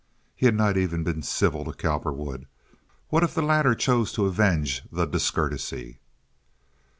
[0.35, 2.47] He had not even been civil to Cowperwood.
[3.09, 5.99] What if the latter chose to avenge the discourtesy?